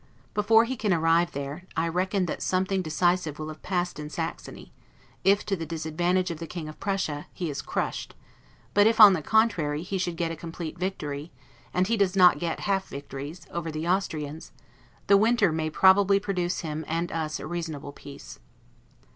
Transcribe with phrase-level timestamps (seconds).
[0.33, 4.73] Before he can arrive there, I reckon that something decisive will have passed in Saxony;
[5.23, 8.15] if to the disadvantage of the King of Prussia, he is crushed;
[8.73, 11.31] but if, on the contrary, he should get a complete victory
[11.71, 14.51] (and he does not get half victories) over the Austrians,
[15.05, 18.39] the winter may probably produce him and us a reasonable peace.